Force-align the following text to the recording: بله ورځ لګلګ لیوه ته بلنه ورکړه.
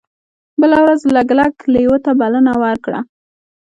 بله 0.59 0.77
ورځ 0.85 1.01
لګلګ 1.15 1.53
لیوه 1.73 1.97
ته 2.05 2.11
بلنه 2.19 2.53
ورکړه. 2.63 2.99